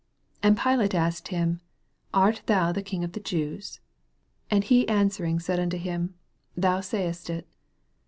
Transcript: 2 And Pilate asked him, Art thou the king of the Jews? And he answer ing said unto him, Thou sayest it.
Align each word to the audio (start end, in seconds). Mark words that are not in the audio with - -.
2 0.41 0.47
And 0.47 0.57
Pilate 0.57 0.95
asked 0.95 1.27
him, 1.27 1.61
Art 2.11 2.41
thou 2.47 2.71
the 2.71 2.81
king 2.81 3.03
of 3.03 3.11
the 3.11 3.19
Jews? 3.19 3.79
And 4.49 4.63
he 4.63 4.89
answer 4.89 5.23
ing 5.25 5.39
said 5.39 5.59
unto 5.59 5.77
him, 5.77 6.15
Thou 6.57 6.79
sayest 6.79 7.29
it. 7.29 7.45